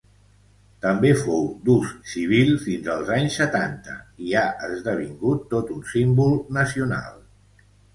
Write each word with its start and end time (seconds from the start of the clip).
També 0.85 1.11
fou 1.19 1.43
d'ús 1.67 1.91
civil 2.15 2.51
fins 2.65 2.89
als 2.95 3.13
anys 3.19 3.39
setanta, 3.43 4.01
i 4.33 4.37
ha 4.41 4.49
esdevingut 4.73 5.49
tot 5.57 5.75
un 5.79 5.89
símbol 5.97 6.39
nacional. 6.63 7.27